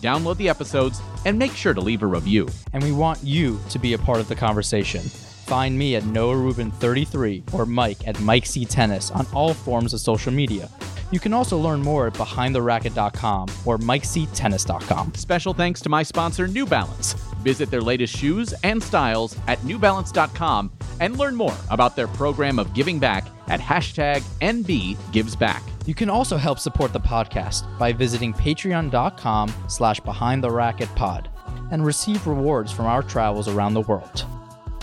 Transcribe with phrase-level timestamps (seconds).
[0.00, 2.48] Download the episodes and make sure to leave a review.
[2.72, 5.02] And we want you to be a part of the conversation.
[5.02, 9.94] Find me at Noah Rubin 33 or Mike at Mike C Tennis on all forms
[9.94, 10.68] of social media.
[11.10, 15.14] You can also learn more at behindtheracket.com or mikectennis.com.
[15.14, 17.14] Special thanks to my sponsor, New Balance.
[17.42, 22.74] Visit their latest shoes and styles at newbalance.com and learn more about their program of
[22.74, 25.62] giving back at hashtag NBGivesBack.
[25.86, 31.30] You can also help support the podcast by visiting patreon.com slash behind the racket pod
[31.70, 34.26] and receive rewards from our travels around the world.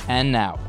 [0.08, 0.60] And now,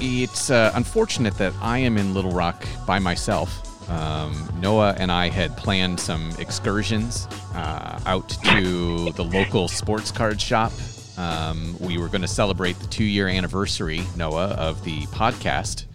[0.00, 3.90] It's uh, unfortunate that I am in Little Rock by myself.
[3.90, 10.40] Um, Noah and I had planned some excursions uh, out to the local sports card
[10.40, 10.72] shop.
[11.16, 15.86] Um, we were going to celebrate the two year anniversary, Noah, of the podcast,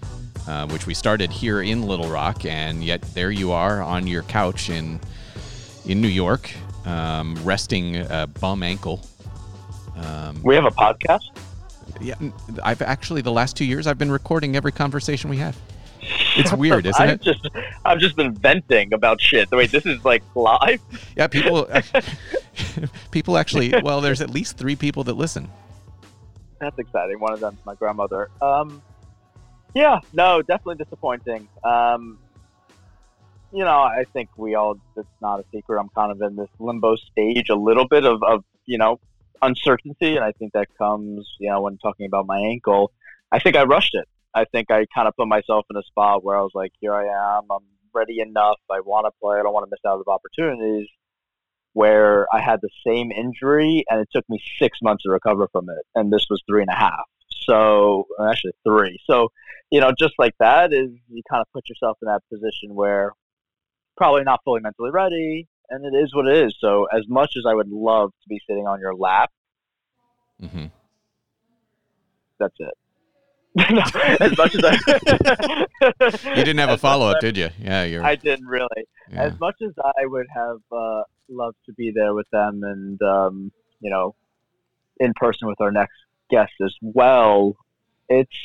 [0.47, 2.45] uh, which we started here in Little Rock.
[2.45, 4.99] And yet there you are on your couch in,
[5.85, 6.51] in New York,
[6.85, 8.99] um, resting a bum ankle.
[9.95, 11.32] Um, we have a podcast?
[12.03, 12.15] Yeah,
[12.63, 15.57] I've actually the last two years I've been recording every conversation we have.
[16.35, 17.21] It's weird, isn't I've it?
[17.21, 17.47] Just,
[17.85, 19.49] I've just been venting about shit.
[19.49, 20.81] The wait, this is like live?
[21.15, 21.69] Yeah, people,
[23.11, 23.73] people actually.
[23.81, 25.49] Well, there's at least three people that listen.
[26.59, 27.19] That's exciting.
[27.19, 28.29] One of them's my grandmother.
[28.41, 28.81] Um,
[29.73, 31.47] yeah, no, definitely disappointing.
[31.63, 32.19] Um,
[33.53, 34.77] you know, I think we all.
[34.97, 35.79] It's not a secret.
[35.79, 38.99] I'm kind of in this limbo stage, a little bit of, of you know,
[39.45, 42.91] uncertainty, and I think that comes, you know, when talking about my ankle.
[43.31, 44.07] I think I rushed it.
[44.33, 46.93] I think I kind of put myself in a spot where I was like, here
[46.93, 47.05] I
[47.37, 50.13] am, I'm ready enough, I want to play, I don't want to miss out on
[50.13, 50.87] opportunities.
[51.75, 55.69] Where I had the same injury, and it took me six months to recover from
[55.69, 57.05] it, and this was three and a half.
[57.47, 58.99] So actually three.
[59.09, 59.29] So
[59.71, 63.13] you know, just like that is you kind of put yourself in that position where
[63.97, 66.55] probably not fully mentally ready, and it is what it is.
[66.59, 69.31] So as much as I would love to be sitting on your lap,
[70.41, 70.65] mm-hmm.
[72.39, 72.73] that's it.
[73.69, 73.83] no,
[74.19, 75.67] as much as I,
[76.35, 77.49] you didn't have a follow up, did you?
[77.59, 78.03] Yeah, you're.
[78.03, 78.67] I didn't really.
[79.11, 79.25] Yeah.
[79.25, 83.51] As much as I would have uh, loved to be there with them, and um,
[83.79, 84.15] you know,
[84.99, 85.93] in person with our next
[86.31, 87.55] guest as well,
[88.09, 88.35] it's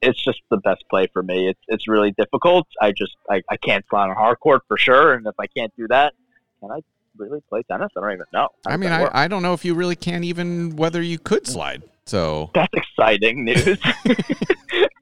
[0.00, 1.48] it's just the best play for me.
[1.48, 2.68] It's it's really difficult.
[2.80, 5.72] I just I, I can't slide on hard court for sure, and if I can't
[5.76, 6.14] do that,
[6.60, 6.80] can I
[7.16, 7.88] really play tennis?
[7.96, 8.48] I don't even know.
[8.66, 11.46] How I mean, I, I don't know if you really can even whether you could
[11.46, 11.82] slide.
[12.06, 13.78] So that's exciting news.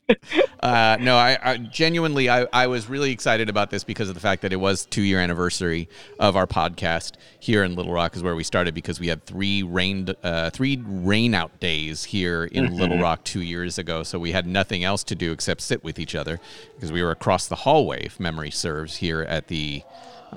[0.60, 4.22] uh, no, I, I, genuinely, I, I was really excited about this because of the
[4.22, 8.22] fact that it was two year anniversary of our podcast here in Little Rock, is
[8.22, 12.66] where we started because we had three rain, uh, three rain out days here in
[12.66, 12.76] mm-hmm.
[12.76, 14.02] Little Rock two years ago.
[14.02, 16.40] So we had nothing else to do except sit with each other
[16.74, 19.82] because we were across the hallway, if memory serves, here at the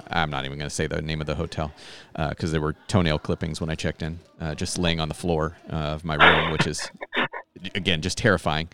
[0.10, 1.72] I'm not even going to say the name of the hotel
[2.16, 5.14] because uh, there were toenail clippings when I checked in, uh, just laying on the
[5.14, 6.90] floor uh, of my room, which is
[7.76, 8.70] again just terrifying.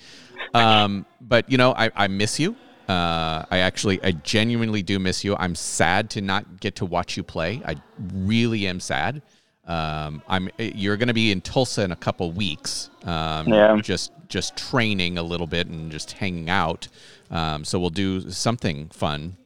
[0.53, 2.55] Um, but you know, I, I miss you.
[2.87, 5.35] Uh, I actually, I genuinely do miss you.
[5.37, 7.61] I'm sad to not get to watch you play.
[7.65, 7.75] I
[8.13, 9.21] really am sad.
[9.65, 10.49] Um, I'm.
[10.57, 12.89] You're going to be in Tulsa in a couple weeks.
[13.05, 13.77] Um, yeah.
[13.81, 16.87] Just just training a little bit and just hanging out.
[17.31, 19.37] Um, so we'll do something fun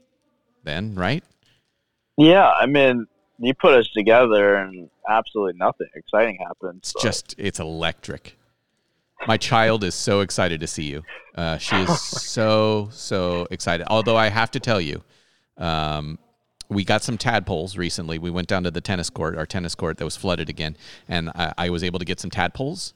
[0.63, 1.23] then, right?
[2.17, 3.05] Yeah, I mean,
[3.39, 6.93] you put us together and absolutely nothing exciting happens.
[6.95, 8.37] It's just it's electric.
[9.27, 11.03] My child is so excited to see you.
[11.35, 13.87] Uh, she is so so excited.
[13.89, 15.03] Although I have to tell you,
[15.57, 16.17] um,
[16.69, 18.17] we got some tadpoles recently.
[18.17, 20.75] We went down to the tennis court, our tennis court that was flooded again,
[21.07, 22.93] and I, I was able to get some tadpoles.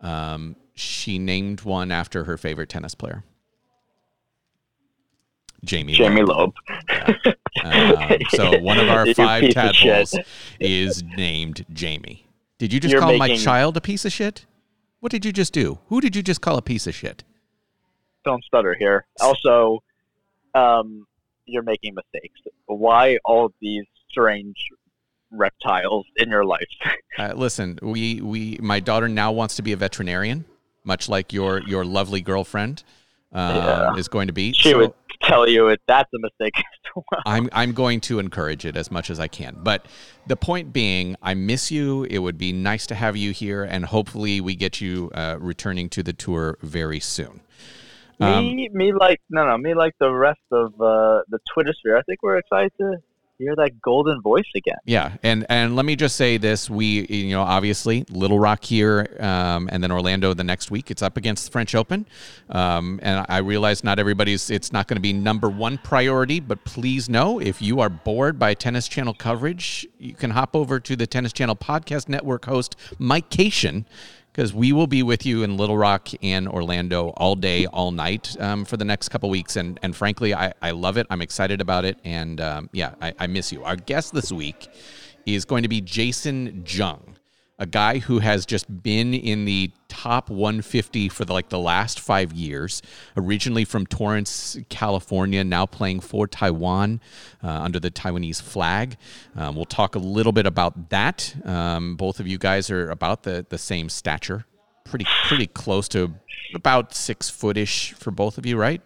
[0.00, 3.24] Um, she named one after her favorite tennis player.
[5.62, 5.92] Jamie.
[5.92, 6.54] Jamie Loeb.
[6.88, 7.14] Yeah.
[7.64, 10.18] Um, so one of our five tadpoles
[10.58, 12.26] is named Jamie.
[12.58, 13.36] Did you just You're call making...
[13.36, 14.46] my child a piece of shit?
[15.00, 15.78] What did you just do?
[15.88, 17.24] Who did you just call a piece of shit?
[18.24, 19.06] Don't stutter here.
[19.20, 19.82] Also,
[20.54, 21.06] um,
[21.46, 22.38] you're making mistakes.
[22.66, 24.56] Why all these strange
[25.30, 26.68] reptiles in your life?
[27.18, 30.44] uh, listen, we we my daughter now wants to be a veterinarian,
[30.84, 32.84] much like your your lovely girlfriend.
[33.32, 33.94] um, Yeah.
[33.94, 34.52] is going to be.
[34.52, 37.22] She So would tell you it, that's a mistake as well.
[37.26, 39.56] I'm I'm going to encourage it as much as I can.
[39.62, 39.86] But
[40.26, 42.04] the point being, I miss you.
[42.04, 45.88] It would be nice to have you here, and hopefully we get you uh, returning
[45.90, 47.40] to the tour very soon.
[48.20, 51.96] Um, me, me like no, no, me like the rest of uh, the Twitter sphere.
[51.96, 52.96] I think we're excited to
[53.40, 54.76] hear that golden voice again.
[54.84, 59.16] Yeah, and and let me just say this: we, you know, obviously Little Rock here,
[59.18, 60.90] um, and then Orlando the next week.
[60.90, 62.06] It's up against the French Open,
[62.50, 64.50] um, and I realize not everybody's.
[64.50, 68.38] It's not going to be number one priority, but please know if you are bored
[68.38, 72.76] by Tennis Channel coverage, you can hop over to the Tennis Channel podcast network host
[72.98, 73.86] Mike Cation.
[74.32, 78.36] Because we will be with you in Little Rock and Orlando all day, all night
[78.40, 81.06] um, for the next couple weeks, and and frankly, I, I love it.
[81.10, 83.64] I'm excited about it, and um, yeah, I, I miss you.
[83.64, 84.68] Our guest this week
[85.26, 87.16] is going to be Jason Jung,
[87.60, 92.00] a guy who has just been in the top 150 for the, like the last
[92.00, 92.80] five years.
[93.18, 97.00] Originally from Torrance, California, now playing for Taiwan
[97.44, 98.96] uh, under the Taiwanese flag.
[99.36, 101.36] Um, we'll talk a little bit about that.
[101.44, 104.46] Um, both of you guys are about the the same stature,
[104.84, 106.14] pretty pretty close to
[106.54, 108.80] about six footish for both of you, right?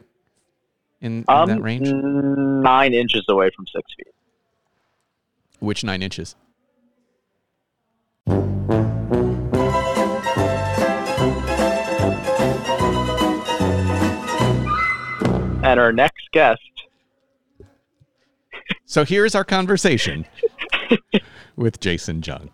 [1.00, 4.12] In, in Um, that range, nine inches away from six feet.
[5.60, 6.34] which nine inches?
[15.64, 16.60] And our next guest,
[18.84, 20.26] So here's our conversation
[21.56, 22.50] with Jason Jung.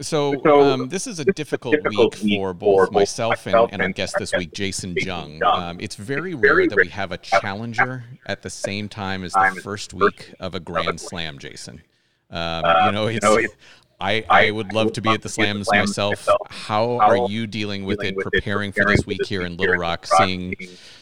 [0.00, 3.80] So um, this is a difficult, difficult week week for both both myself and, and
[3.80, 5.40] our guest this week, Jason Jung.
[5.44, 8.88] Um, it's very rare that we have a to have a challenger at the same
[8.88, 11.82] time as the first week of a Grand Slam, Jason.
[12.30, 13.56] Um, Uh, you know, you it's, know, it's-
[14.00, 15.66] I, I- I would love would to be at the to be at the slams
[15.66, 16.10] slams myself.
[16.20, 16.38] myself.
[16.48, 19.42] How How are you dealing with dealing it, with it, preparing for this week here
[19.42, 20.54] in Little Rock, seeing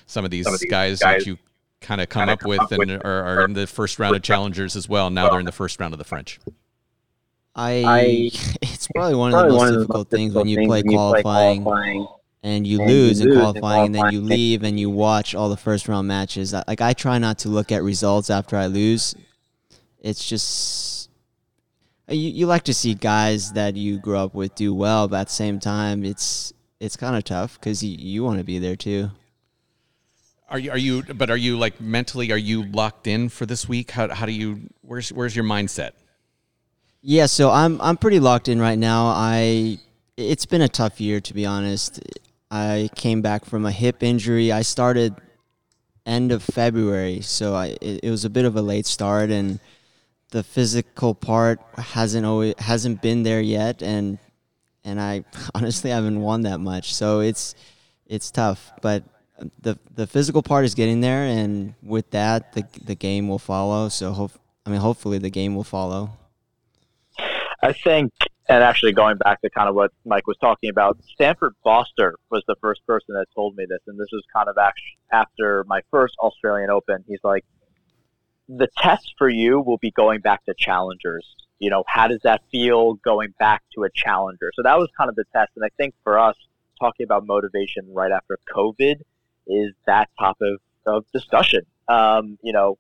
[0.06, 1.38] some of these some of these guys, guys that you
[1.80, 4.74] kind of come up come with and are, are in the first round of challengers
[4.74, 5.10] as well.
[5.10, 6.40] Now they're in the first round of the French.
[7.54, 8.30] I, I-
[8.62, 10.92] it's probably one of the most one the difficult things when you play things when
[10.92, 12.06] you play qualifying qualifying.
[12.42, 14.90] and you and you lose in lose in qualifying and then you leave and you
[14.90, 16.52] watch all the first round matches.
[16.52, 19.14] Like I try not to look at results after I lose.
[20.00, 20.97] It's just
[22.08, 25.20] Uh, you, you like to see guys that you grew up with do well, but
[25.20, 28.58] at the same time, it's it's kind of tough because you, you want to be
[28.58, 29.10] there too.
[30.48, 30.70] Are you?
[30.70, 31.02] Are you?
[31.02, 32.32] But are you like mentally?
[32.32, 33.90] Are you locked in for this week?
[33.90, 34.70] How, how do you?
[34.80, 35.92] Where's Where's your mindset?
[37.02, 39.08] Yeah, so I'm I'm pretty locked in right now.
[39.08, 39.78] I
[40.16, 42.00] it's been a tough year to be honest.
[42.50, 44.50] I came back from a hip injury.
[44.50, 45.14] I started
[46.06, 49.60] end of February, so I it, it was a bit of a late start and
[50.30, 54.18] the physical part hasn't always hasn't been there yet and
[54.84, 56.94] and I honestly haven't won that much.
[56.94, 57.54] So it's
[58.06, 59.04] it's tough, but
[59.60, 63.88] the the physical part is getting there and with that the the game will follow.
[63.88, 64.32] So hope
[64.66, 66.10] I mean hopefully the game will follow.
[67.60, 68.12] I think,
[68.48, 72.44] and actually going back to kind of what Mike was talking about, Stanford Foster was
[72.46, 74.56] the first person that told me this, and this was kind of
[75.10, 77.04] after my first Australian Open.
[77.08, 77.44] He's like,
[78.48, 81.26] the test for you will be going back to challengers.
[81.58, 84.52] You know, how does that feel going back to a challenger?
[84.54, 86.36] So that was kind of the test, and I think for us,
[86.80, 89.00] talking about motivation right after COVID
[89.48, 91.62] is that topic of of discussion.
[91.88, 92.78] Um, you know,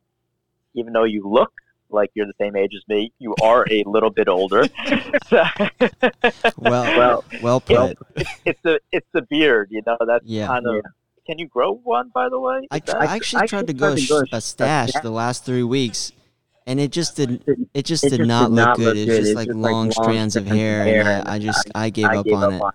[0.74, 1.52] even though you look
[1.90, 4.66] like you're the same age as me, you are a little bit older.
[5.26, 5.44] So-
[6.58, 7.98] Well, Well, well put.
[8.44, 9.96] it's the it's the beard, you know.
[10.06, 10.46] That's Yeah.
[10.46, 10.84] kind of.
[11.28, 12.66] Can you grow one, by the way?
[12.70, 16.12] I, tr- that- I actually tried to go sh- a stash the last three weeks,
[16.66, 17.44] and it just did.
[17.74, 18.84] It just It did just not did look not good.
[18.86, 19.16] look It's good.
[19.18, 21.38] just It's like just like long long strands of hair, hair, and and I, I
[21.38, 22.62] just I gave I up gave on up it.
[22.62, 22.72] on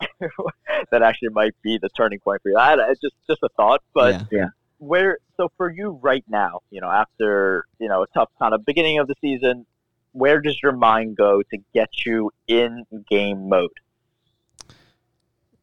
[0.92, 2.56] that actually might be the turning point for you.
[2.56, 4.46] I, it's just just a thought, but yeah.
[4.78, 8.64] where so for you right now, you know, after you know a tough kind of
[8.64, 9.66] beginning of the season,
[10.12, 13.72] where does your mind go to get you in game mode?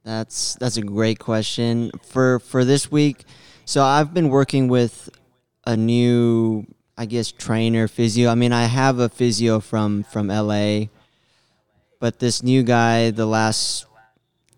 [0.06, 3.26] That's that's a great question for for this week.
[3.66, 5.10] So I've been working with
[5.66, 8.30] a new, I guess, trainer physio.
[8.30, 10.90] I mean, I have a physio from from LA,
[12.00, 13.88] but this new guy, the last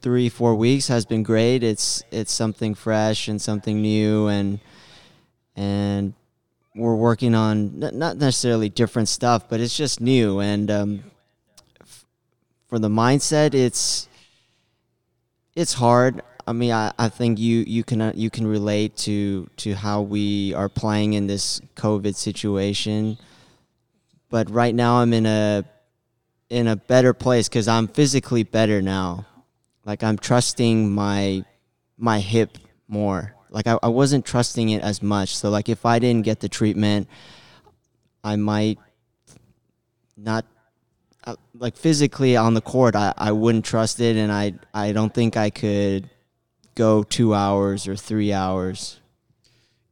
[0.02, 1.64] three four weeks has been great.
[1.64, 4.60] It's it's something fresh and something new, and
[5.56, 6.14] and
[6.76, 10.42] we're working on not necessarily different stuff, but it's just new.
[10.42, 11.04] And um,
[11.80, 12.06] f-
[12.68, 14.10] for the mindset, it's
[15.58, 16.22] it's hard.
[16.46, 20.02] I mean, I, I think you you can uh, you can relate to to how
[20.02, 23.18] we are playing in this COVID situation.
[24.30, 25.66] But right now, I'm in a
[26.50, 29.26] in a better place because I'm physically better now.
[29.84, 31.44] Like I'm trusting my
[31.98, 33.34] my hip more.
[33.50, 35.36] Like I, I wasn't trusting it as much.
[35.36, 37.10] So like if I didn't get the treatment,
[38.24, 38.78] I might
[40.16, 40.46] not
[41.54, 42.96] like physically on the court.
[42.96, 46.10] I, I wouldn't trust it, and I I don't think I could
[46.76, 49.00] go two hours or three hours.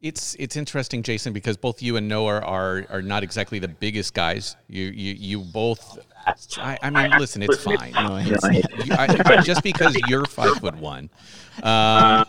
[0.02, 4.14] It's it's interesting, Jason, because both you and Noah are are not exactly the biggest
[4.14, 4.56] guys.
[4.68, 5.98] You you you both.
[6.58, 7.92] I, I mean, listen, it's fine.
[7.94, 8.36] No, You-
[8.92, 11.10] I- I- just because you're five foot one,
[11.64, 12.26] um,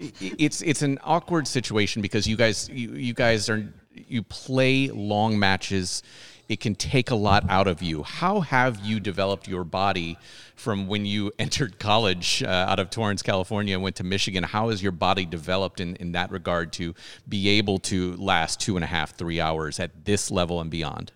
[0.00, 5.38] it's it's an awkward situation because you guys you, you guys are you play long
[5.38, 6.02] matches.
[6.48, 8.02] It can take a lot out of you.
[8.02, 10.16] How have you developed your body
[10.56, 14.44] from when you entered college uh, out of Torrance, California, and went to Michigan?
[14.44, 16.94] How has your body developed in, in that regard to
[17.28, 21.12] be able to last two and a half, three hours at this level and beyond?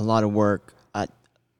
[0.00, 0.74] a lot of work.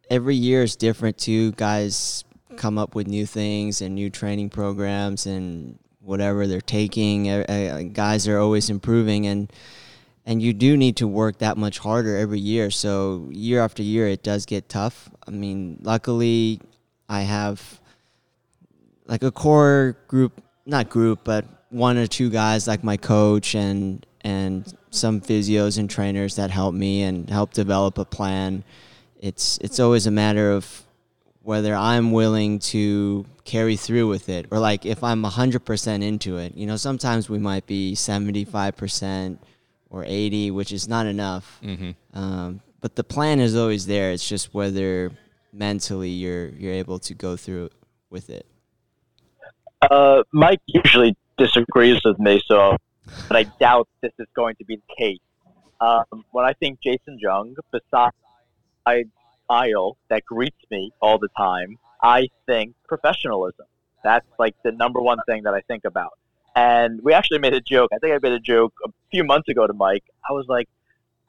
[0.09, 1.53] Every year is different too.
[1.53, 2.25] Guys
[2.57, 7.31] come up with new things and new training programs and whatever they're taking.
[7.31, 9.53] Uh, guys are always improving and
[10.27, 12.71] and you do need to work that much harder every year.
[12.71, 15.11] So year after year, it does get tough.
[15.27, 16.61] I mean, luckily,
[17.09, 17.81] I have
[19.07, 24.05] like a core group, not group, but one or two guys like my coach and
[24.23, 28.65] and some physios and trainers that help me and help develop a plan.
[29.19, 30.85] It's it's always a matter of
[31.43, 36.55] whether I'm willing to carry through with it or like if I'm 100% into it.
[36.55, 39.39] You know, sometimes we might be 75%
[39.91, 41.59] or 80, which is not enough.
[41.63, 42.19] Mm-hmm.
[42.19, 44.13] Um, but the plan is always there.
[44.13, 45.13] It's just whether
[45.53, 47.71] mentally you're you're able to go through
[48.09, 48.47] with it.
[49.83, 52.77] Uh, Mike usually disagrees with me, so
[53.29, 55.19] but I doubt this is going to be the case.
[55.81, 58.15] Um, when I think Jason Jung, besides
[59.49, 63.67] Isle that greets me all the time, I think professionalism.
[64.05, 66.13] That's like the number one thing that I think about.
[66.57, 67.91] And we actually made a joke.
[67.93, 70.05] I think I made a joke a few months ago to Mike.
[70.29, 70.69] I was like,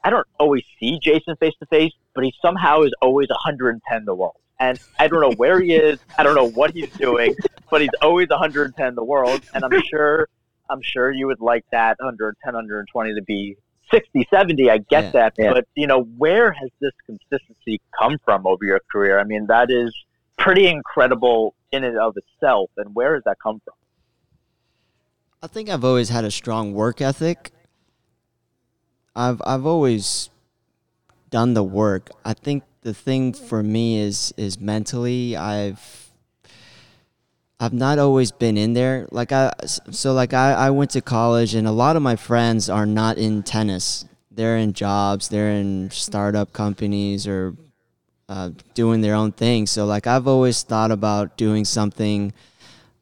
[0.03, 4.15] I don't always see Jason face to face, but he somehow is always 110 the
[4.15, 4.35] world.
[4.59, 5.99] And I don't know where he is.
[6.17, 7.35] I don't know what he's doing,
[7.69, 9.41] but he's always 110 the world.
[9.53, 10.27] And I'm sure,
[10.69, 13.57] I'm sure you would like that 110, 120 to be
[13.91, 14.69] 60, 70.
[14.69, 15.11] I get Yeah.
[15.11, 15.53] that, Yeah.
[15.53, 19.19] but you know, where has this consistency come from over your career?
[19.19, 19.95] I mean, that is
[20.37, 22.71] pretty incredible in and of itself.
[22.77, 23.73] And where has that come from?
[25.43, 27.51] I think I've always had a strong work ethic.
[29.15, 30.29] I've I've always
[31.31, 32.11] done the work.
[32.23, 36.11] I think the thing for me is is mentally I've
[37.59, 39.07] I've not always been in there.
[39.09, 42.69] Like I so like I, I went to college and a lot of my friends
[42.69, 44.05] are not in tennis.
[44.29, 47.55] They're in jobs, they're in startup companies or
[48.29, 49.65] uh, doing their own thing.
[49.65, 52.31] So like I've always thought about doing something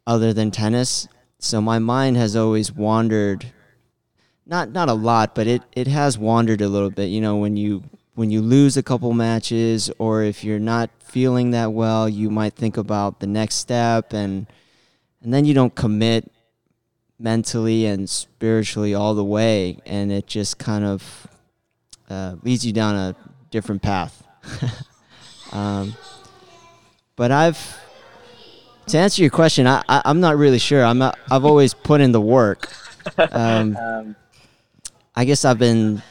[0.07, 1.09] other than tennis.
[1.39, 3.45] So my mind has always wandered
[4.45, 7.05] not not a lot, but it, it has wandered a little bit.
[7.05, 7.83] You know, when you
[8.15, 12.53] when you lose a couple matches or if you're not feeling that well, you might
[12.53, 14.47] think about the next step and
[15.21, 16.29] and then you don't commit
[17.17, 21.27] mentally and spiritually all the way and it just kind of
[22.09, 23.15] uh, leads you down a
[23.51, 24.23] different path.
[25.51, 25.93] um,
[27.15, 27.79] but I've
[28.89, 30.83] to answer your question, I, I I'm not really sure.
[30.83, 32.71] I'm not, I've always put in the work.
[33.17, 34.15] Um, Um,
[35.15, 36.01] I guess I've been.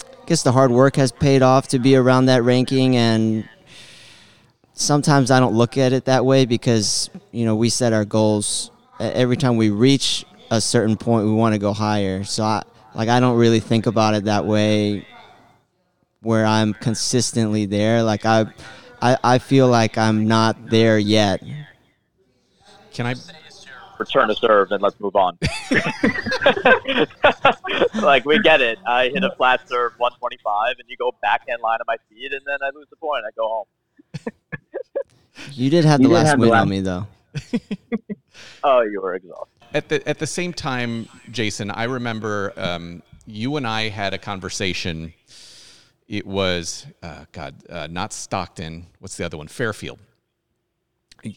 [0.00, 3.46] I guess the hard work has paid off to be around that ranking, and
[4.72, 8.70] sometimes I don't look at it that way because you know we set our goals.
[9.00, 12.24] Every time we reach a certain point, we want to go higher.
[12.24, 12.62] So I
[12.94, 15.06] like I don't really think about it that way.
[16.22, 18.46] Where I'm consistently there, like I,
[19.02, 21.42] I, I feel like I'm not there yet.
[22.92, 23.14] Can I
[23.98, 25.38] return to serve and let's move on.
[28.02, 28.78] like we get it.
[28.86, 32.42] I hit a flat serve 125 and you go backhand line on my feet and
[32.46, 33.24] then I lose the point.
[33.26, 33.66] I go home.
[35.52, 37.06] You did have the did last have the win last- on me though.
[38.64, 39.46] Oh, you were exhausted.
[39.74, 44.18] at the at the same time, Jason, I remember um, you and I had a
[44.18, 45.12] conversation.
[46.14, 48.86] It was uh, God, uh, not Stockton.
[49.00, 49.48] What's the other one?
[49.48, 49.98] Fairfield.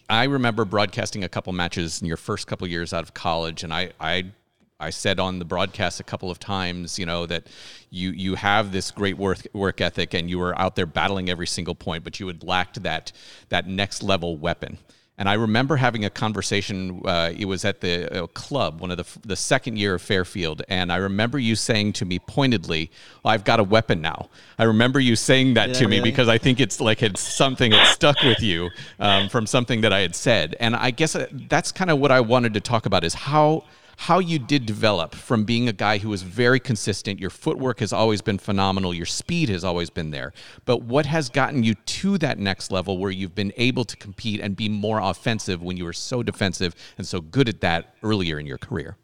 [0.08, 3.74] I remember broadcasting a couple matches in your first couple years out of college, and
[3.74, 4.26] I, I,
[4.80, 7.48] I said on the broadcast a couple of times, you know, that
[7.90, 11.48] you you have this great work work ethic, and you were out there battling every
[11.48, 13.12] single point, but you had lacked that
[13.50, 14.78] that next level weapon.
[15.20, 17.02] And I remember having a conversation.
[17.04, 20.62] Uh, it was at the uh, club, one of the the second year of Fairfield,
[20.70, 22.92] and I remember you saying to me pointedly,
[23.24, 26.12] well, "I've got a weapon now." I remember you saying that to me really?
[26.12, 28.70] because I think it's like it's something that stuck with you
[29.00, 32.12] um, from something that I had said, and I guess uh, that's kind of what
[32.12, 33.64] I wanted to talk about is how
[34.00, 37.20] how you did develop from being a guy who was very consistent.
[37.20, 38.94] Your footwork has always been phenomenal.
[38.94, 40.34] Your speed has always been there.
[40.66, 44.40] But what has gotten you to that next level where you've been able to compete
[44.40, 48.40] and be more offensive when you were so defensive and so good at that earlier
[48.40, 48.98] in your career?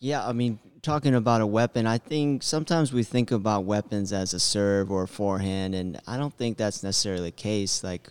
[0.00, 4.34] Yeah, I mean, talking about a weapon, I think sometimes we think about weapons as
[4.34, 7.82] a serve or a forehand, and I don't think that's necessarily the case.
[7.82, 8.10] Like,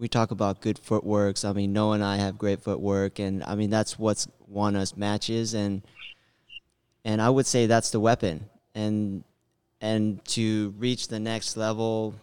[0.00, 1.44] we talk about good footworks.
[1.44, 4.96] I mean, Noah and I have great footwork, and I mean that's what's won us
[4.96, 5.82] matches, and
[7.04, 8.48] and I would say that's the weapon.
[8.74, 9.24] And
[9.80, 12.14] and to reach the next level,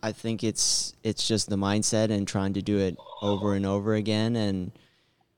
[0.00, 3.94] I think it's it's just the mindset and trying to do it over and over
[3.94, 4.70] again, and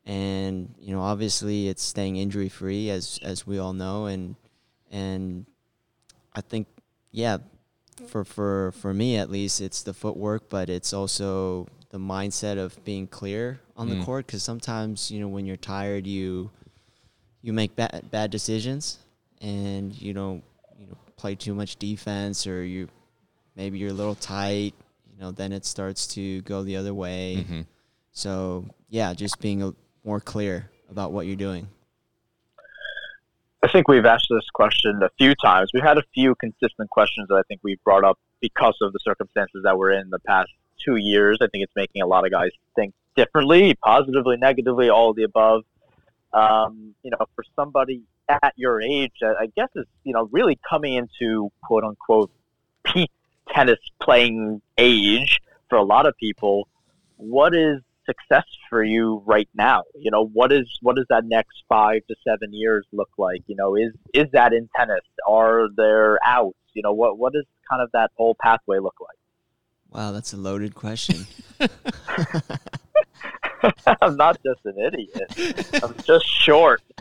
[0.04, 4.36] and you know obviously it's staying injury free as as we all know, and
[4.90, 5.46] and
[6.34, 6.66] I think
[7.12, 7.38] yeah
[8.08, 12.82] for for for me at least it's the footwork but it's also the mindset of
[12.84, 13.98] being clear on Mm.
[13.98, 16.50] the court because sometimes you know when you're tired you
[17.42, 18.98] you make bad bad decisions
[19.40, 20.42] and you don't
[20.78, 22.88] you know play too much defense or you
[23.56, 24.74] maybe you're a little tight
[25.12, 27.66] you know then it starts to go the other way Mhm.
[28.12, 31.66] so yeah just being a, more clear about what you're doing
[33.62, 35.70] I think we've asked this question a few times.
[35.74, 38.98] We've had a few consistent questions that I think we've brought up because of the
[39.02, 40.48] circumstances that we're in the past
[40.82, 41.38] two years.
[41.42, 45.64] I think it's making a lot of guys think differently, positively, negatively, all the above.
[46.32, 50.58] Um, you know, for somebody at your age, that I guess is you know really
[50.68, 52.30] coming into quote unquote
[52.84, 53.10] peak
[53.52, 55.38] tennis playing age
[55.68, 56.66] for a lot of people.
[57.16, 59.84] What is success for you right now?
[59.98, 63.42] You know, what is what does that next five to seven years look like?
[63.46, 65.04] You know, is is that in tennis?
[65.26, 66.56] Are there outs?
[66.74, 69.16] You know, what what does kind of that whole pathway look like?
[69.92, 71.26] wow that's a loaded question
[74.00, 75.82] I'm not just an idiot.
[75.82, 76.80] I'm just short.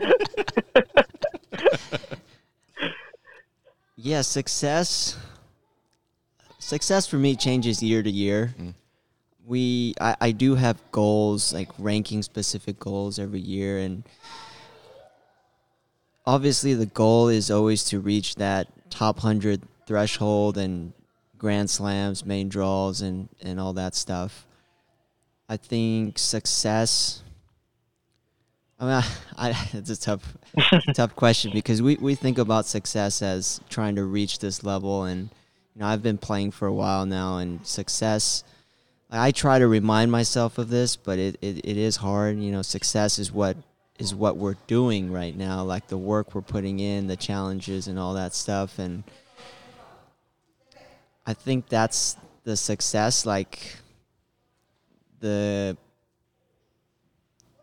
[4.02, 5.18] Yeah, success.
[6.58, 8.54] Success for me changes year to year.
[8.58, 8.72] Mm.
[9.46, 14.04] We, I, I do have goals, like ranking specific goals every year, and
[16.26, 20.92] obviously the goal is always to reach that top hundred threshold and
[21.38, 24.46] grand slams, main draws, and and all that stuff.
[25.48, 27.22] I think success.
[28.78, 29.04] I mean, I,
[29.50, 30.36] I, it's a tough,
[30.94, 35.30] tough question because we, we think about success as trying to reach this level, and
[35.74, 38.44] you know I've been playing for a while now, and success.
[39.10, 42.38] I try to remind myself of this, but it, it, it is hard.
[42.38, 43.56] You know, success is what
[43.98, 47.98] is what we're doing right now, like the work we're putting in, the challenges, and
[47.98, 49.02] all that stuff, and
[51.26, 53.26] I think that's the success.
[53.26, 53.76] Like
[55.20, 55.76] the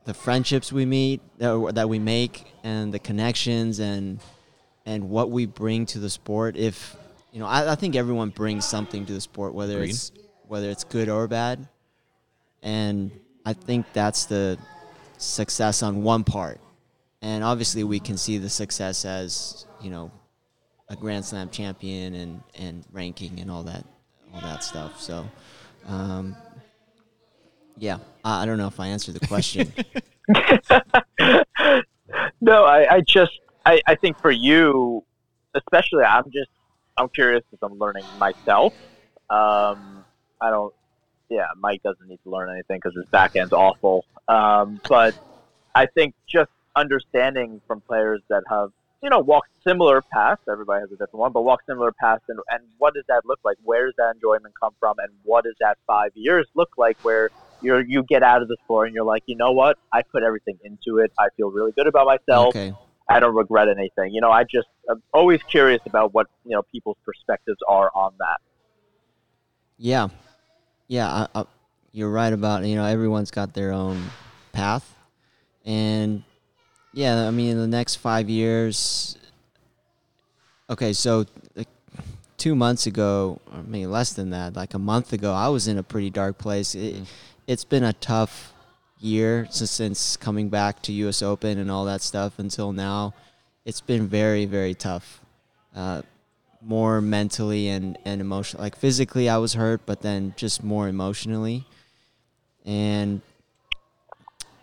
[0.05, 4.19] the friendships we meet that, that we make and the connections and
[4.86, 6.95] and what we bring to the sport if
[7.33, 9.89] you know I, I think everyone brings something to the sport whether Agreed.
[9.89, 10.12] it's
[10.47, 11.67] whether it's good or bad.
[12.62, 13.12] And
[13.45, 14.57] i think that's the
[15.17, 16.60] success on one part.
[17.21, 20.12] And obviously we can see the success as you know
[20.89, 23.86] a grand slam champion and and ranking and all that
[24.33, 25.01] all that stuff.
[25.01, 25.25] So
[25.88, 26.36] um,
[27.77, 29.73] yeah I, I don't know if i answered the question.
[32.41, 33.31] No, I, I just
[33.65, 35.03] I, I think for you,
[35.55, 36.49] especially, I'm just
[36.97, 38.73] I'm curious because I'm learning myself.
[39.29, 39.96] Um,
[40.41, 40.73] I don't.
[41.30, 44.06] Yeah, Mike doesn't need to learn anything because his back end's awful.
[44.28, 45.13] Um, but
[45.76, 48.71] I think just understanding from players that have
[49.04, 50.41] you know walked similar paths.
[50.50, 53.39] Everybody has a different one, but walk similar paths, and and what does that look
[53.43, 53.58] like?
[53.63, 56.97] Where does that enjoyment come from, and what does that five years look like?
[57.02, 57.30] Where
[57.62, 59.78] you're you get out of the sport and you're like, you know what?
[59.91, 61.12] I put everything into it.
[61.19, 62.56] I feel really good about myself.
[62.56, 62.73] okay
[63.10, 64.13] I don't regret anything.
[64.13, 68.13] You know, I just I'm always curious about what you know people's perspectives are on
[68.19, 68.39] that.
[69.78, 70.10] Yeah,
[70.88, 71.45] yeah, I, I,
[71.91, 74.02] you're right about you know everyone's got their own
[74.54, 74.95] path,
[75.65, 76.23] and
[76.93, 79.17] yeah, I mean in the next five years.
[80.69, 81.69] Okay, so like,
[82.38, 85.78] two months ago, I mean less than that, like a month ago, I was in
[85.78, 86.76] a pretty dark place.
[86.76, 87.04] It,
[87.47, 88.54] It's been a tough
[89.00, 91.21] year since, since coming back to U.S.
[91.21, 93.13] Open and all that stuff until now.
[93.63, 95.21] It's been very, very tough.
[95.76, 96.02] Uh,
[96.62, 98.63] more mentally and, and emotionally.
[98.63, 101.65] Like physically, I was hurt, but then just more emotionally.
[102.65, 103.22] and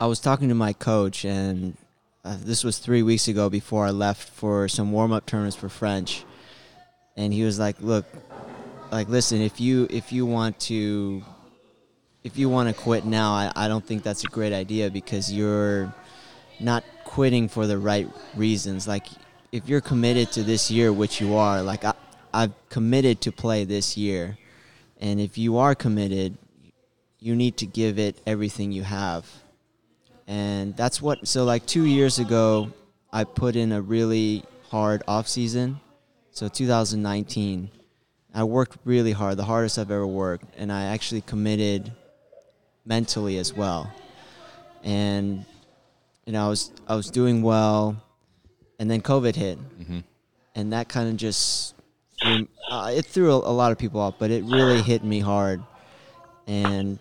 [0.00, 1.76] I was talking to my coach, and
[2.24, 5.68] uh, this was three weeks ago before I left for some warm up tournaments for
[5.68, 6.24] French,
[7.16, 8.04] and he was like, "Look,
[8.90, 11.22] like listen, if you if you want to
[12.24, 15.32] if you want to quit now, I, I don't think that's a great idea because
[15.32, 15.94] you're
[16.58, 18.88] not quitting for the right reasons.
[18.88, 19.06] Like
[19.54, 21.94] if you're committed to this year, which you are, like I,
[22.32, 24.36] I've committed to play this year,
[25.00, 26.36] and if you are committed,
[27.20, 29.24] you need to give it everything you have.
[30.26, 32.72] And that's what so like 2 years ago
[33.12, 35.78] I put in a really hard off season.
[36.32, 37.70] So 2019
[38.34, 41.92] I worked really hard, the hardest I've ever worked, and I actually committed
[42.84, 43.88] mentally as well.
[44.82, 45.46] And
[46.26, 48.03] you know, I was I was doing well,
[48.78, 49.98] and then COVID hit, Mm-hmm.
[50.54, 51.74] and that kind of just
[52.20, 55.20] threw, uh, it threw a, a lot of people off, but it really hit me
[55.20, 55.62] hard.
[56.46, 56.98] And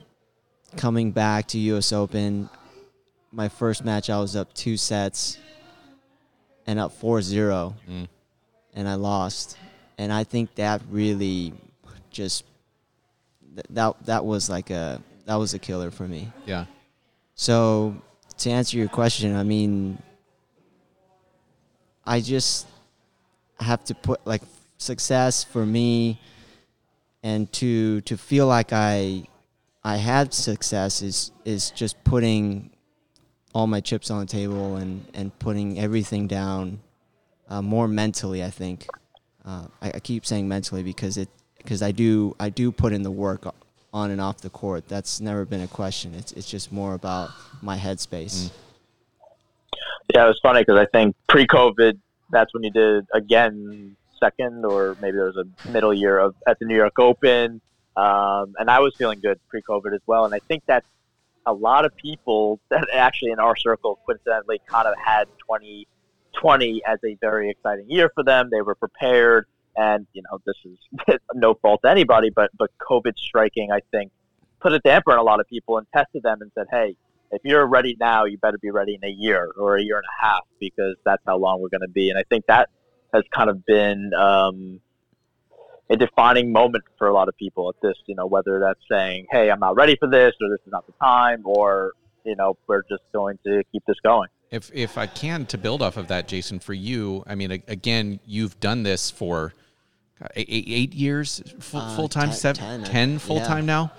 [0.77, 1.91] coming back to U.S.
[1.91, 2.49] Open,
[3.31, 5.37] my first match I was up two sets,
[6.65, 8.07] and up 4-0, Mm.
[8.73, 9.57] and I lost.
[9.97, 11.53] And I think that really
[12.09, 12.45] just
[13.55, 16.31] th- that that was like a that was a killer for me.
[16.45, 16.65] Yeah.
[17.35, 17.95] So
[18.39, 20.01] to answer your question, I mean,
[22.05, 22.67] I just
[23.59, 24.41] have to put like
[24.77, 26.19] success for me,
[27.21, 29.23] and to to feel like I
[29.83, 32.71] I had success is is just putting
[33.53, 36.79] all my chips on the table and and putting everything down
[37.49, 38.43] uh, more mentally.
[38.43, 38.87] I think
[39.45, 43.03] uh, I, I keep saying mentally because it because I do I do put in
[43.03, 43.45] the work
[43.93, 44.87] on and off the court.
[44.87, 46.13] That's never been a question.
[46.15, 48.47] It's it's just more about my headspace.
[48.47, 48.51] Mm.
[50.13, 51.99] Yeah, it was funny because I think pre-COVID,
[52.29, 56.59] that's when you did again second, or maybe there was a middle year of at
[56.59, 57.59] the New York Open,
[57.97, 60.25] um, and I was feeling good pre-COVID as well.
[60.25, 60.85] And I think that's
[61.47, 66.99] a lot of people that actually in our circle coincidentally kind of had 2020 as
[67.03, 68.49] a very exciting year for them.
[68.51, 73.17] They were prepared, and you know this is no fault to anybody, but but COVID
[73.17, 74.11] striking, I think,
[74.59, 76.95] put a damper on a lot of people and tested them and said, hey
[77.33, 80.05] if you're ready now, you better be ready in a year or a year and
[80.05, 82.09] a half because that's how long we're going to be.
[82.09, 82.69] And I think that
[83.13, 84.79] has kind of been um,
[85.89, 89.27] a defining moment for a lot of people at this, you know, whether that's saying,
[89.31, 91.93] hey, I'm not ready for this or this is not the time or,
[92.23, 94.29] you know, we're just going to keep this going.
[94.51, 98.19] If if I can to build off of that, Jason, for you, I mean, again,
[98.27, 99.53] you've done this for
[100.35, 103.47] eight, eight, eight, eight years full, uh, time, ten- seven, ten, I- 10 full yeah.
[103.47, 103.91] time now.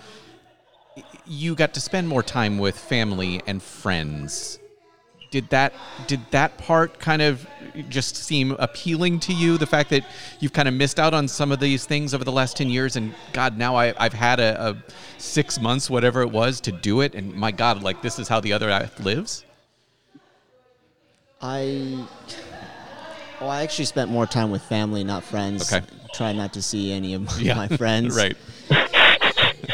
[1.26, 4.58] You got to spend more time with family and friends.
[5.30, 5.72] Did that
[6.06, 7.44] did that part kind of
[7.88, 9.58] just seem appealing to you?
[9.58, 10.04] The fact that
[10.38, 12.94] you've kind of missed out on some of these things over the last ten years,
[12.94, 14.76] and God, now I, I've had a, a
[15.18, 18.38] six months, whatever it was, to do it, and my God, like this is how
[18.38, 19.44] the other act lives.
[21.42, 22.06] I
[23.40, 25.72] well, I actually spent more time with family, not friends.
[25.72, 25.84] Okay.
[26.14, 28.16] Try not to see any of my, Yeah, my friends.
[28.16, 28.36] right?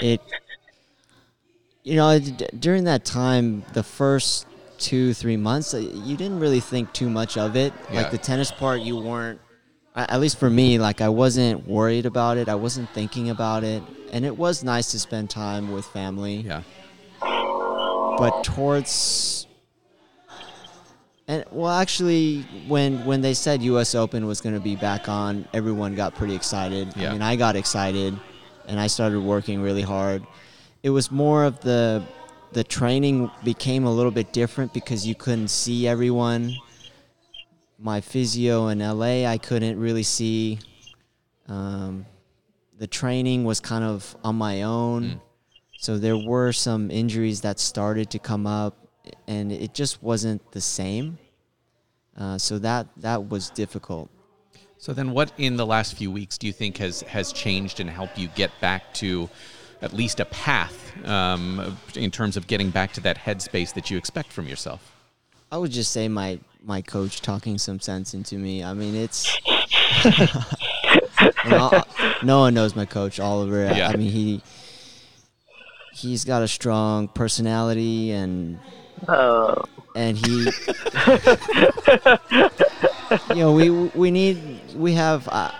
[0.02, 0.22] It,
[1.82, 4.46] you know, d- during that time, the first
[4.78, 7.72] two, three months, uh, you didn't really think too much of it.
[7.90, 8.02] Yeah.
[8.02, 9.40] Like the tennis part, you weren't,
[9.96, 12.48] at least for me, like I wasn't worried about it.
[12.48, 16.36] I wasn't thinking about it, and it was nice to spend time with family.
[16.36, 16.62] Yeah.
[17.20, 19.46] but towards
[21.28, 25.46] and well actually when when they said US Open was going to be back on
[25.54, 27.10] everyone got pretty excited Yeah.
[27.10, 28.18] I mean I got excited
[28.66, 30.26] and I started working really hard
[30.82, 32.02] it was more of the
[32.52, 36.54] the training became a little bit different because you couldn't see everyone
[37.78, 40.58] my physio in LA I couldn't really see
[41.48, 42.06] um,
[42.78, 45.20] the training was kind of on my own Mm.
[45.78, 48.76] so there were some injuries that started to come up,
[49.26, 51.18] and it just wasn't the same.
[52.16, 54.10] Uh, so that that was difficult.
[54.78, 57.88] So then, what in the last few weeks do you think has has changed and
[57.88, 59.28] helped you get back to
[59.82, 63.98] at least a path um, in terms of getting back to that headspace that you
[63.98, 64.94] expect from yourself?
[65.52, 68.62] I would just say my my coach talking some sense into me.
[68.62, 69.26] I mean, it's
[72.22, 73.66] no one knows my coach Oliver.
[73.66, 73.88] I- Yeah.
[73.88, 74.42] I mean he
[75.92, 78.58] he's got a strong personality and
[79.08, 79.62] Uh,
[79.96, 80.44] and he
[83.30, 85.50] you know we we need we have uh,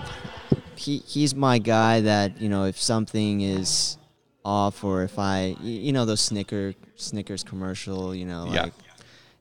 [0.77, 3.97] he he's my guy that you know if something is
[4.45, 8.63] off or if I, you know those Snicker Snickers commercial you know Yeah.
[8.65, 8.73] like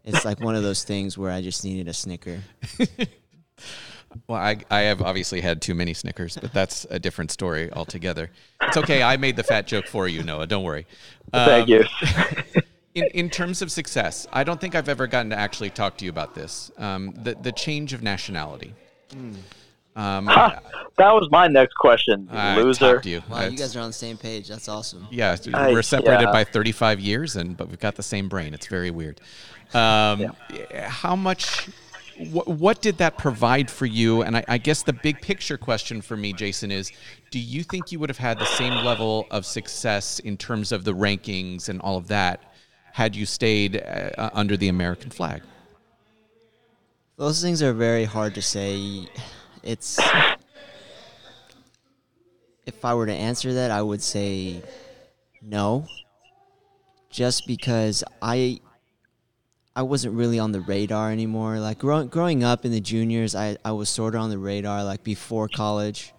[0.06, 2.40] it's like one of those things where I just needed a Snicker.
[4.28, 8.32] Well, I, I have obviously had too many Snickers, but that's a different story altogether.
[8.64, 9.04] It's okay.
[9.04, 10.48] I made the fat joke for you, Noah.
[10.48, 10.88] Don't worry.
[11.32, 11.86] Thank Um, you.
[12.96, 16.06] in, in terms of success, I don't think I've ever gotten to actually talk to
[16.06, 16.72] you about this.
[16.80, 18.74] Um, the the change of nationality.
[19.96, 20.60] Um, Ha,
[20.98, 22.30] that was my next question.
[22.32, 23.02] you I loser.
[23.04, 23.22] you.
[23.30, 24.48] Wow, you guys are on the same page.
[24.48, 25.08] That's awesome.
[25.12, 26.32] yeah, I- we're separated yeah.
[26.32, 28.54] by 35 years, and but we've got the same brain.
[28.54, 29.20] It's very weird.
[29.74, 30.34] Um,
[30.76, 31.70] How much?
[32.32, 34.24] What, what did that provide for you?
[34.24, 36.92] And I, I guess the big picture question for me, Jason, is:
[37.32, 40.84] Do you think you would have had the same level of success in terms of
[40.84, 42.44] the rankings and all of that
[42.92, 45.42] had you stayed uh, under the American flag?
[47.18, 49.08] Those things are very hard to say.
[49.64, 50.00] It's
[52.66, 54.62] if I were to answer that, I would say
[55.42, 55.88] no.
[57.10, 58.60] Just because I
[59.76, 61.60] I wasn't really on the radar anymore.
[61.60, 64.84] Like growing growing up in the juniors, I, I was sort of on the radar
[64.84, 66.14] like before college.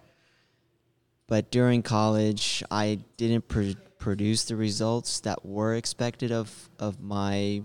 [1.27, 7.61] But during college, I didn't pr- produce the results that were expected of of my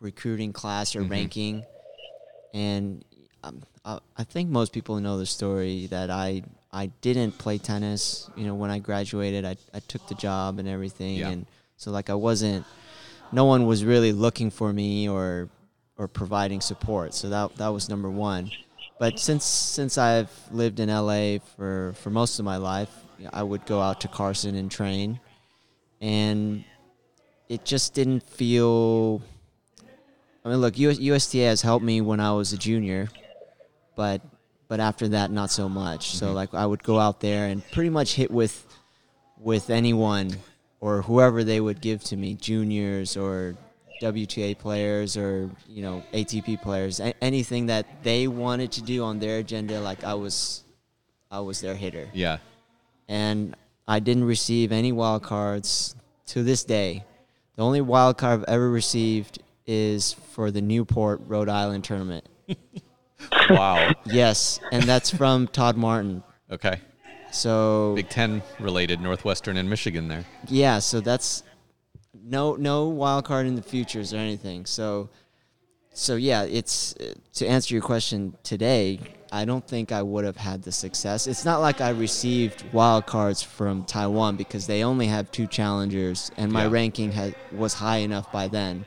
[0.00, 1.64] recruiting class or ranking
[2.54, 3.04] and
[3.42, 8.28] um, I, I think most people know the story that I I didn't play tennis.
[8.36, 11.30] You know, when I graduated, I, I took the job and everything, Yeah.
[11.30, 11.46] and
[11.78, 12.66] so like I wasn't.
[13.32, 15.48] No one was really looking for me or
[15.96, 17.14] or providing support.
[17.14, 18.50] So that that was number one.
[18.98, 22.90] But since since I've lived in LA for for most of my life,
[23.32, 25.20] I would go out to Carson and train,
[26.00, 26.64] and
[27.48, 29.22] it just didn't feel
[30.44, 33.08] I mean, look, US, USTA has helped me when I was a junior,
[33.96, 34.22] but
[34.68, 36.10] but after that, not so much.
[36.16, 36.34] So mm-hmm.
[36.34, 38.66] like, I would go out there and pretty much hit with
[39.38, 40.36] with anyone
[40.80, 43.56] or whoever they would give to me, juniors or
[44.02, 49.18] WTA players or you know ATP players, a- anything that they wanted to do on
[49.18, 49.80] their agenda.
[49.80, 50.64] Like I was,
[51.30, 52.38] I was their hitter Yeah.
[53.08, 53.56] and
[53.88, 55.94] I didn't receive any wild cards
[56.26, 57.04] to this day.
[57.56, 62.28] The only wild card I've ever received is for the Newport, Rhode Island tournament.
[63.50, 63.92] Wow.
[64.04, 66.22] Yes, and that's from Todd Martin.
[66.50, 66.80] Okay.
[67.32, 70.24] So Big Ten related, Northwestern and Michigan there.
[70.48, 71.42] yeah, so that's
[72.24, 74.64] no no wild card in the futures or anything.
[74.66, 75.08] So
[75.92, 79.00] so yeah, it's uh, to answer your question today.
[79.32, 81.26] I don't think I would have had the success.
[81.26, 86.30] It's not like I received wild cards from Taiwan because they only have two challengers,
[86.36, 86.70] and my Yeah.
[86.70, 88.86] ranking had was high enough by then.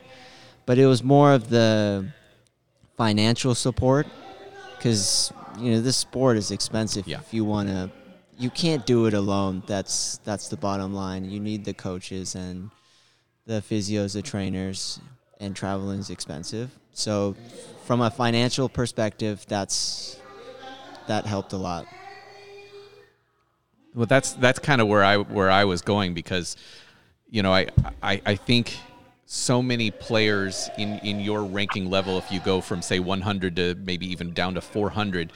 [0.66, 2.08] But it was more of the
[3.00, 4.06] financial support
[4.76, 7.08] because you know this sport is expensive.
[7.08, 7.20] Yeah.
[7.20, 7.90] if you want to
[8.38, 9.64] you can't do it alone.
[9.68, 11.24] That's that's the bottom line.
[11.24, 12.72] You need the coaches and
[13.46, 15.00] the physios the trainers
[15.40, 16.72] and traveling is expensive.
[16.92, 17.38] So
[17.86, 20.20] from a financial perspective that's
[21.08, 21.88] that helped a lot.
[23.96, 26.58] Well, that's that's kind of where I where I was going because,
[27.30, 27.68] you know, I,
[28.04, 28.78] I I think
[29.32, 33.76] so many players in in your ranking level, if you go from say 100 to
[33.76, 35.32] maybe even down to 400,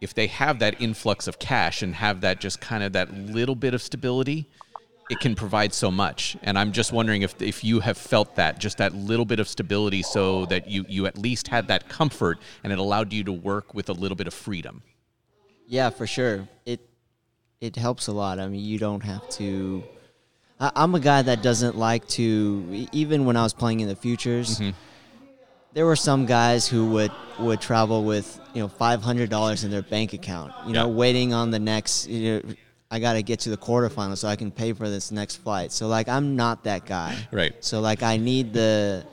[0.00, 3.56] if they have that influx of cash and have that just kind of that little
[3.56, 4.46] bit of stability,
[5.10, 6.36] it can provide so much.
[6.44, 9.48] And I'm just wondering if if you have felt that just that little bit of
[9.48, 13.32] stability, so that you you at least had that comfort and it allowed you to
[13.32, 14.82] work with a little bit of freedom.
[15.66, 16.46] Yeah, for sure.
[16.64, 16.88] It
[17.60, 18.38] it helps a lot.
[18.38, 19.82] I mean, you don't have to.
[20.60, 22.86] I, I'm a guy that doesn't like to.
[22.92, 24.70] Even when I was playing in the futures, mm-hmm.
[25.72, 29.70] there were some guys who would would travel with you know five hundred dollars in
[29.70, 30.52] their bank account.
[30.66, 30.94] You know, Yeah.
[30.94, 32.08] waiting on the next.
[32.08, 32.54] You know,
[32.90, 35.72] I got to get to the quarterfinals so I can pay for this next flight.
[35.72, 37.16] So like, I'm not that guy.
[37.30, 37.52] Right.
[37.60, 39.06] So like, I need the.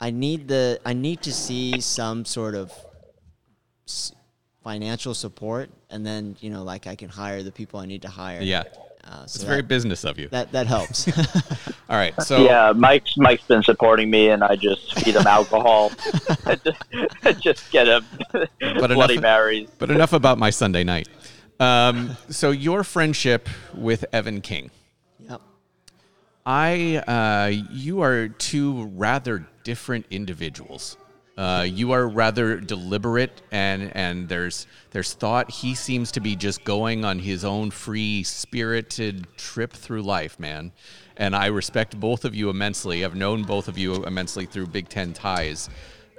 [0.00, 0.78] I need the.
[0.84, 2.72] I need to see some sort of
[4.62, 8.08] financial support, and then you know, like I can hire the people I need to
[8.08, 8.42] hire.
[8.42, 8.64] Yeah.
[9.06, 10.28] Uh, so It's that, very business of you.
[10.28, 11.06] that that helps.
[11.90, 12.14] All right.
[12.22, 15.90] So yeah, Mike's Mike's been supporting me, and I just feed him alcohol.
[16.64, 18.04] Just, just get him
[18.60, 19.68] Bloody enough- Marys.
[19.78, 21.08] But enough about my Sunday night.
[21.60, 24.70] Um, so your friendship with Evan King.
[25.20, 25.40] yep.
[26.46, 30.96] I, uh, you are two rather different individuals.
[31.36, 35.50] Uh, you are rather deliberate, and and there's there's thought.
[35.50, 40.70] He seems to be just going on his own free spirited trip through life, man.
[41.16, 43.04] And I respect both of you immensely.
[43.04, 45.68] I've known both of you immensely through Big Ten ties.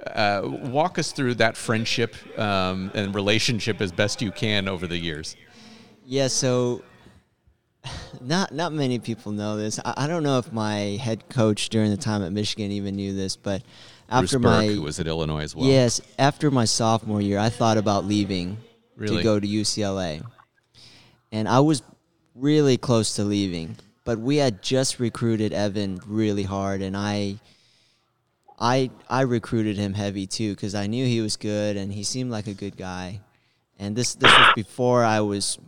[0.06, 4.98] Uh, walk us through that friendship um, and relationship as best you can over the
[4.98, 5.34] years.
[6.04, 6.82] Yeah, so
[8.20, 9.80] not not many people know this.
[9.84, 13.14] I, I don't know if my head coach during the time at Michigan even knew
[13.14, 13.62] this, but
[14.08, 15.66] after Bruce my Berque, who was at Illinois as well.
[15.66, 18.58] yes, after my sophomore year, I thought about leaving
[18.96, 19.18] Really?
[19.18, 20.22] to go to UCLA,
[21.32, 21.82] and I was
[22.34, 23.76] really close to leaving.
[24.04, 27.36] But we had just recruited Evan really hard, and I,
[28.58, 32.30] I, I recruited him heavy too because I knew he was good and he seemed
[32.30, 33.20] like a good guy.
[33.78, 35.58] And this this was before I was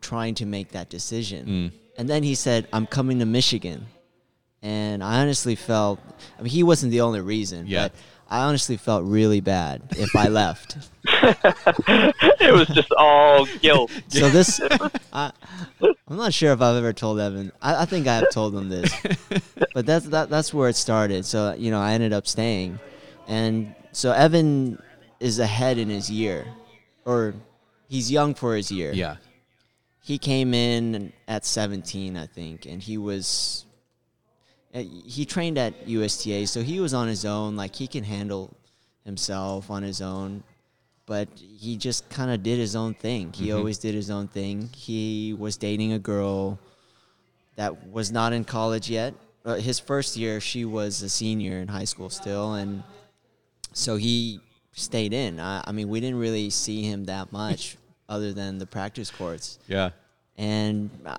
[0.00, 1.46] trying to make that decision.
[1.46, 1.72] Mm.
[1.96, 3.86] And then he said, "I'm coming to Michigan,"
[4.64, 6.00] and I honestly felt.
[6.38, 7.84] I mean, he wasn't the only reason, Yeah.
[7.88, 7.92] but
[8.28, 10.78] I honestly felt really bad if I left.
[11.06, 13.90] it was just all guilt.
[14.08, 14.60] So this,
[15.12, 15.30] I,
[16.08, 17.52] I'm not sure if I've ever told Evan.
[17.60, 18.90] I, I think I have told him this,
[19.74, 21.24] but that's that, that's where it started.
[21.26, 22.78] So you know, I ended up staying,
[23.28, 24.82] and so Evan
[25.20, 26.46] is ahead in his year,
[27.04, 27.34] or
[27.88, 28.92] he's young for his year.
[28.92, 29.16] Yeah.
[30.02, 33.66] he came in at 17, I think, and he was.
[34.74, 37.56] Uh, He trained at USTA, so he was on his own.
[37.56, 38.54] Like he can handle
[39.04, 40.42] himself on his own,
[41.06, 43.32] but he just kind of did his own thing.
[43.32, 44.70] He always did his own thing.
[44.74, 46.58] He was dating a girl
[47.56, 49.14] that was not in college yet.
[49.44, 52.82] Uh, his first year, she was a senior in high school still, and
[53.74, 54.40] so he
[54.72, 55.38] stayed in.
[55.38, 57.76] I, I mean, we didn't really see him that much
[58.08, 59.90] other than the practice courts Yeah.
[60.38, 61.16] and uh,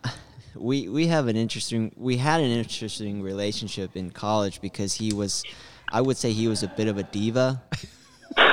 [0.55, 5.43] we we have an interesting we had an interesting relationship in college because he was
[5.91, 7.61] I would say he was a bit of a diva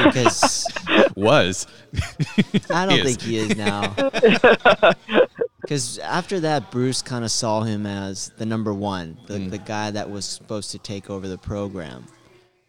[0.04, 0.66] because
[1.16, 1.66] Was.
[2.70, 3.94] I don't He think he is now.
[5.60, 9.50] Because after that, Bruce kind of saw him as the number one, the, Mm.
[9.52, 12.04] the guy that was supposed to take over the program.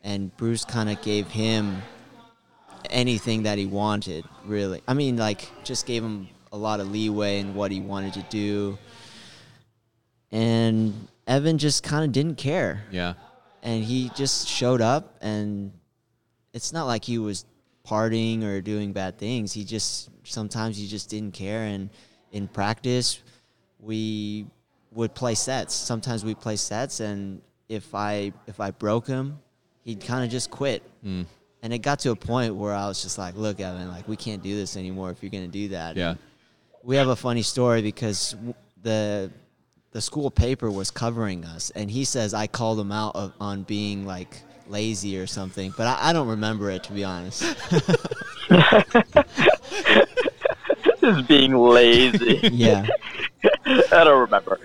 [0.04, 1.82] And Bruce kind of gave him
[2.92, 4.82] anything that he wanted, really.
[4.88, 8.22] I mean, like, just gave him a lot of leeway in what he wanted to
[8.30, 8.78] do.
[10.34, 13.14] And Evan just kind of didn't care yeah.
[13.62, 15.72] and he just showed up and
[16.54, 17.46] it's not like he was
[17.88, 21.90] partying or doing bad things he just sometimes he just didn't care and
[22.32, 23.20] in practice
[23.80, 24.46] we
[24.92, 29.38] would play sets sometimes we play sets and if i if i broke him
[29.84, 31.26] he'd kind of just quit Mm.
[31.62, 34.16] and it got to a point where i was just like look evan like we
[34.16, 36.12] can't do this anymore if you're going to do that Yeah.
[36.12, 36.20] And
[36.84, 39.30] we have a funny story because w- the
[39.94, 43.64] the school paper was covering us, and he says I called him out of, on
[43.64, 47.42] being like lazy or something, but I, I don't remember it to be honest.
[51.00, 52.40] Just being lazy.
[52.52, 52.88] yeah,
[53.66, 54.60] I don't remember.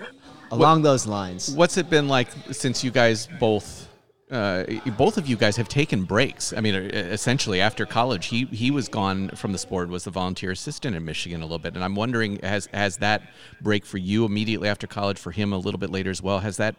[0.51, 1.51] along those lines.
[1.51, 3.88] What's it been like since you guys both,
[4.31, 4.63] uh,
[4.97, 6.53] both of you guys have taken breaks?
[6.53, 10.51] I mean, essentially after college, he he was gone from the sport, was the volunteer
[10.51, 13.23] assistant in Michigan a little bit, and I'm wondering has has that
[13.61, 16.57] break for you immediately after college, for him a little bit later as well, has
[16.57, 16.75] that,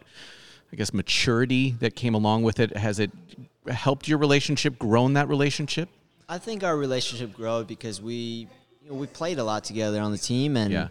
[0.71, 3.11] I guess, maturity that came along with it, has it
[3.67, 5.89] helped your relationship, grown that relationship?
[6.29, 8.47] I think our relationship grew because we
[8.83, 10.87] you know, we played a lot together on the team, and Yeah.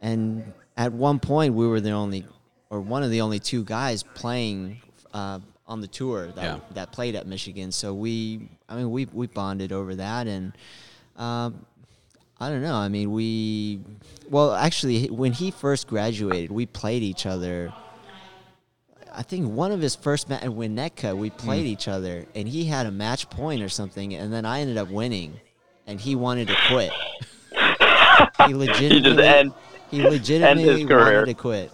[0.00, 2.24] and at one point we were the only
[2.70, 4.80] or one of the only two guys playing
[5.12, 6.58] uh, on the tour that Yeah.
[6.74, 7.70] that played at Michigan.
[7.72, 10.52] So we, I mean, we we bonded over that, and
[11.16, 11.64] um,
[12.40, 12.74] I don't know.
[12.74, 13.80] I mean, we
[14.28, 17.72] well actually when he first graduated, we played each other.
[19.12, 22.64] I think one of his first ma- at Winnetka, we played each other, and he
[22.64, 25.40] had a match point or something, and then I ended up winning,
[25.86, 26.92] and he wanted to quit.
[28.46, 29.52] He legitimately, end-
[29.90, 31.70] he legitimately wanted to quit,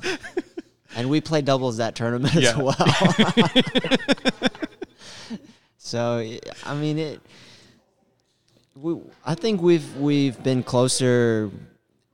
[0.96, 2.74] and we played doubles that tournament as well.
[5.78, 6.26] so
[6.64, 7.20] I mean it.
[8.74, 11.50] We, I think we've we've been closer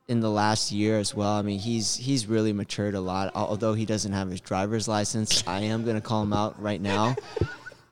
[0.08, 1.32] in the last year as well.
[1.32, 3.32] I mean, he's he's really matured a lot.
[3.34, 7.16] Although he doesn't have his driver's license, I am gonna call him out right now.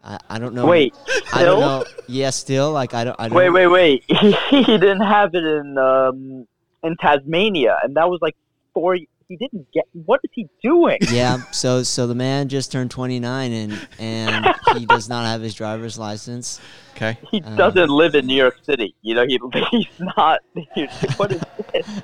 [0.02, 0.66] I, I don't know.
[0.66, 0.94] Wait,
[1.32, 1.60] I don't still?
[1.60, 1.84] know.
[2.08, 3.16] Yeah, still like I don't.
[3.18, 4.04] I don't Wait, wait, wait.
[4.06, 6.46] He, he didn't have it in um,
[6.82, 8.36] in Tasmania, and that was like
[8.74, 8.98] four.
[9.30, 9.84] He didn't get.
[9.92, 10.98] What is he doing?
[11.08, 11.42] Yeah.
[11.52, 15.96] So so the man just turned 29 and and he does not have his driver's
[16.00, 16.60] license.
[16.96, 17.16] Okay.
[17.30, 18.92] He Uh, doesn't live in New York City.
[19.02, 19.38] You know, he
[19.70, 20.40] he's not.
[21.16, 21.40] What is
[21.72, 22.02] this?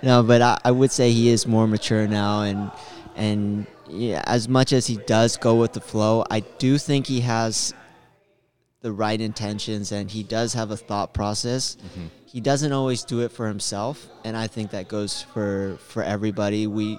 [0.00, 2.70] No, but I, I would say he is more mature now, and
[3.16, 7.22] and yeah, as much as he does go with the flow, I do think he
[7.22, 7.74] has
[8.84, 11.78] the right intentions, and he does have a thought process.
[12.26, 16.66] He doesn't always do it for himself, and I think that goes for for everybody.
[16.66, 16.98] We.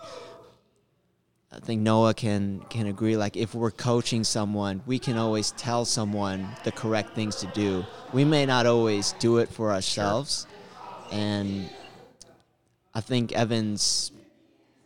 [1.52, 3.16] I think Noah can can agree.
[3.16, 7.86] Like if we're coaching someone, we can always tell someone the correct things to do.
[8.12, 10.48] We may not always do it for ourselves,
[11.12, 11.70] and
[12.96, 14.12] I think Evan's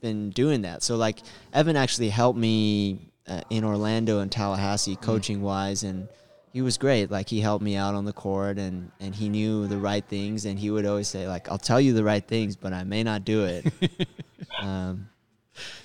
[0.01, 0.84] been doing that.
[0.84, 1.19] So like
[1.53, 6.09] Evan actually helped me uh, in Orlando and Tallahassee, coaching wise, and
[6.53, 7.11] he was great.
[7.11, 10.45] Like he helped me out on the court, and and he knew the right things,
[10.45, 13.03] and he would always say like, "I'll tell you the right things, but I may
[13.03, 13.65] not do it."
[14.61, 15.09] um,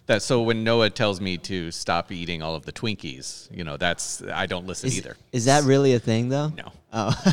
[0.06, 3.76] That so when Noah tells me to stop eating all of the Twinkies, you know,
[3.76, 5.16] that's I don't listen is, either.
[5.32, 6.48] is that really a thing though?
[6.48, 6.72] No.
[6.92, 7.32] Oh,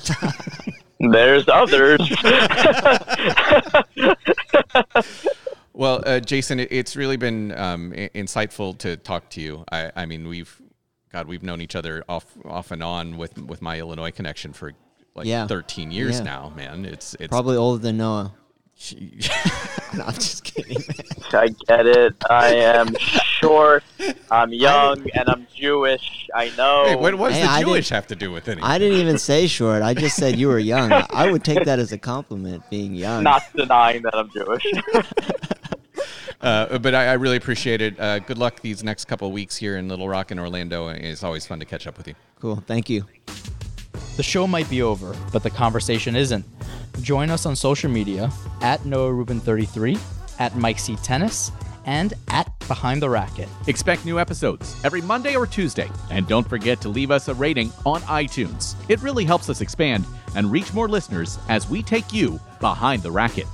[1.12, 2.00] There's others.
[5.74, 9.64] Well, uh, Jason, it's really been um, i- insightful to talk to you.
[9.72, 10.62] I, I mean, we've,
[11.12, 14.74] God, we've known each other off, off and on with with my Illinois connection for
[15.16, 15.46] like Yeah.
[15.48, 16.24] 13 years Yeah.
[16.24, 16.86] now, man.
[16.86, 18.34] It's it's probably older than Noah.
[19.94, 20.78] no, I'm just kidding.
[20.80, 21.08] Man.
[21.34, 22.16] I get it.
[22.30, 23.84] I am short.
[24.32, 26.28] I'm young, and I'm Jewish.
[26.34, 26.86] I know.
[26.88, 28.64] Hey, what, what does Hey, the I Jewish didn't- have to do with anything?
[28.64, 29.84] I didn't even say short.
[29.84, 30.92] I just said you were young.
[30.92, 33.22] I would take that as a compliment, being young.
[33.24, 34.66] Not denying that I'm Jewish.
[36.42, 38.00] Uh, but I, I really appreciate it.
[38.00, 40.88] Uh, good luck these next couple of weeks here in Little Rock and Orlando.
[40.90, 42.16] It's always fun to catch up with you.
[42.40, 42.64] Cool.
[42.68, 43.06] Thank you.
[44.18, 46.46] The show might be over, but the conversation isn't.
[47.02, 48.32] Join us on social media
[48.62, 49.98] at Noah Rubin 33,
[50.40, 51.52] at Mike C Tennis,
[51.86, 53.50] and at Behind the Racket.
[53.68, 55.90] Expect new episodes every Monday or Tuesday.
[56.10, 58.76] And don't forget to leave us a rating on iTunes.
[58.90, 63.12] It really helps us expand and reach more listeners as we take you behind the
[63.12, 63.48] racket.